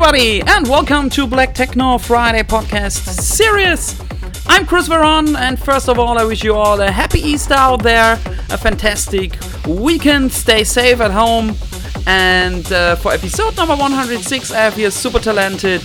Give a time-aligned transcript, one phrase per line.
[0.00, 4.00] Everybody, and welcome to Black Techno Friday podcast series.
[4.46, 7.82] I'm Chris Veron, and first of all, I wish you all a happy Easter out
[7.82, 8.12] there,
[8.48, 9.36] a fantastic
[9.66, 10.30] weekend.
[10.30, 11.56] Stay safe at home.
[12.06, 15.82] And uh, for episode number 106, I have here super talented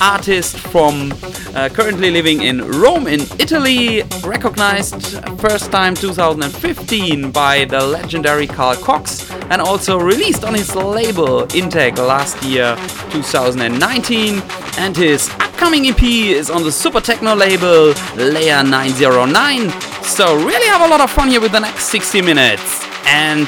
[0.00, 1.12] artist from
[1.54, 8.76] uh, currently living in Rome in Italy, recognized first time 2015 by the legendary Carl
[8.76, 12.76] Cox and also released on his label Intec last year
[13.10, 14.42] 2019
[14.78, 20.82] and his upcoming EP is on the super techno label Layer 909 so really have
[20.82, 22.84] a lot of fun here with the next 60 minutes.
[23.06, 23.46] And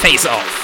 [0.00, 0.59] FAC3OFF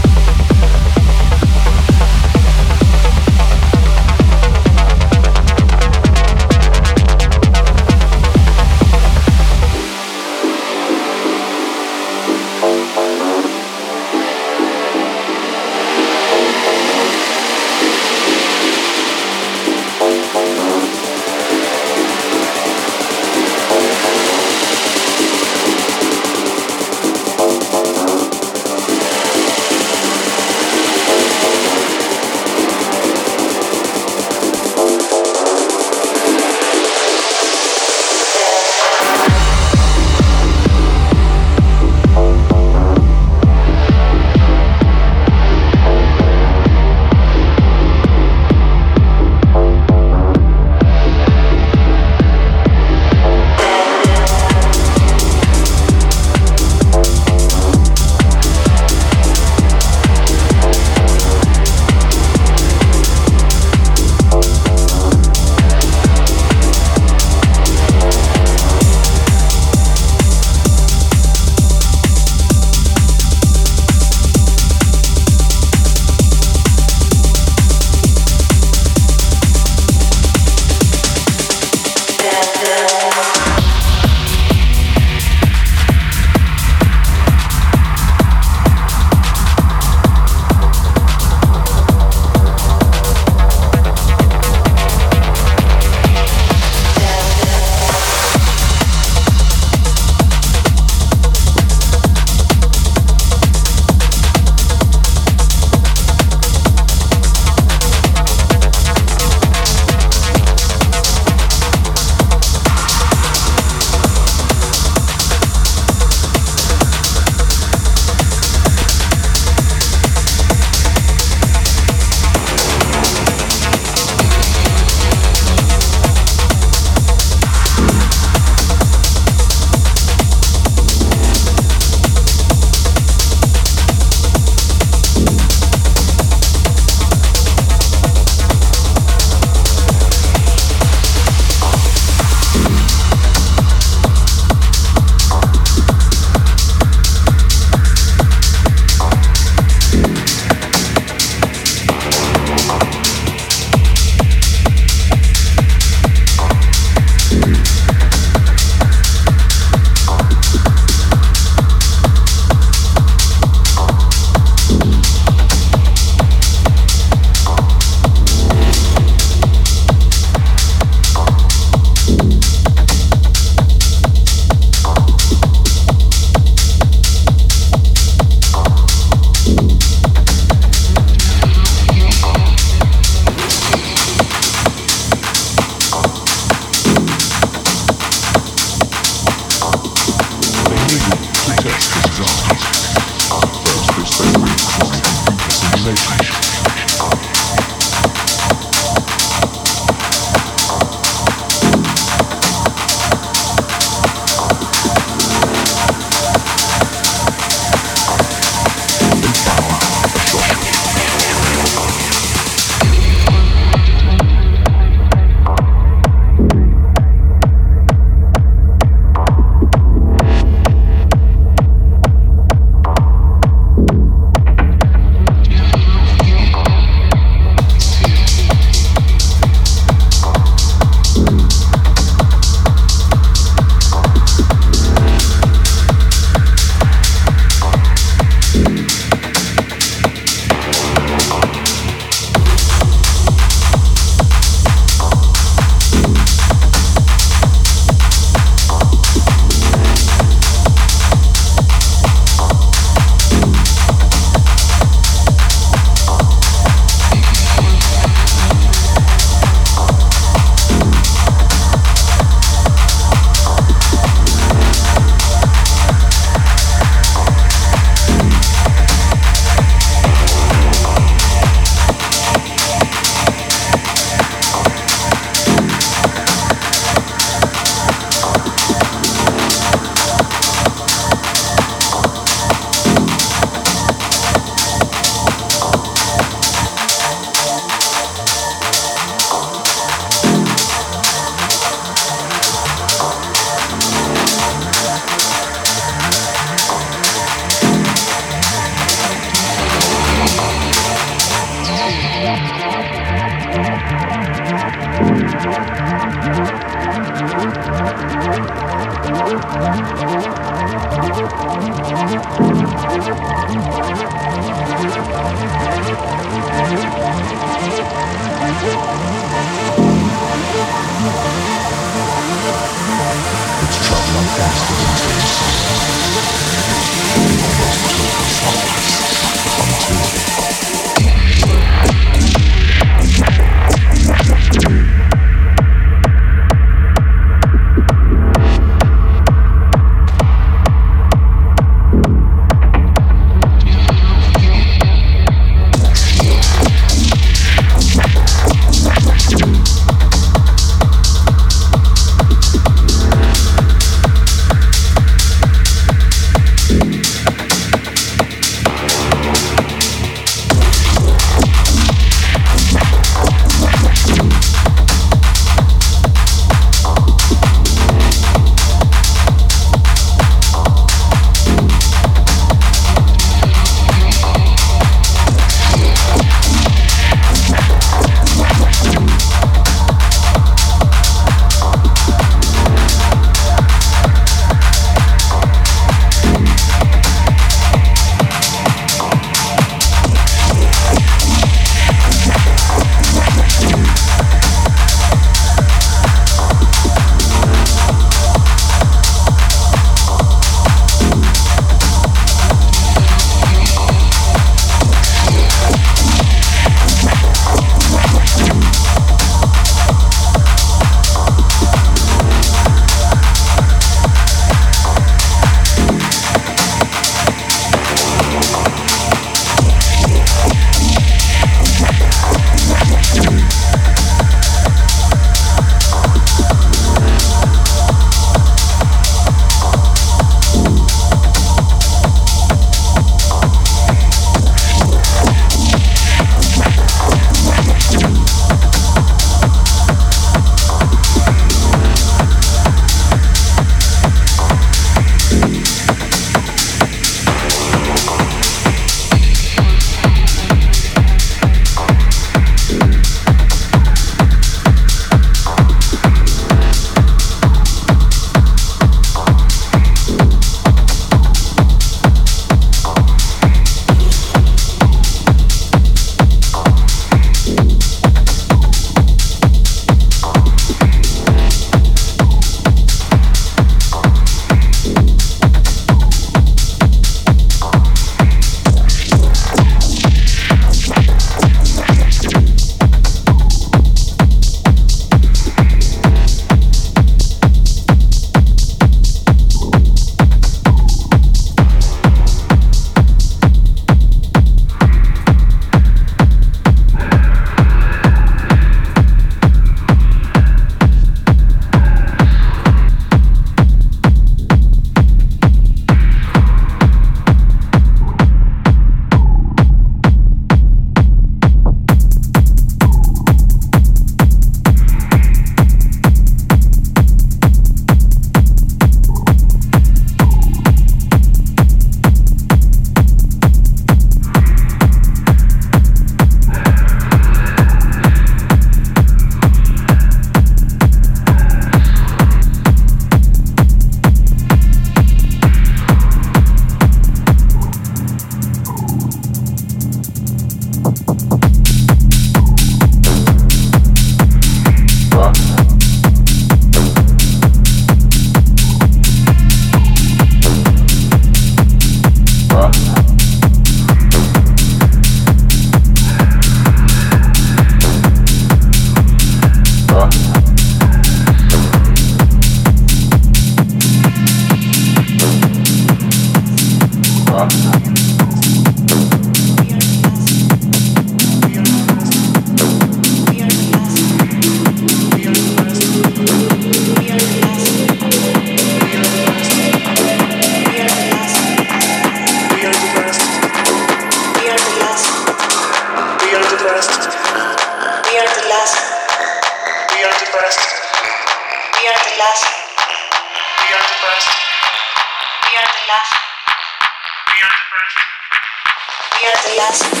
[599.61, 600.00] We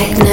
[0.00, 0.29] Techno.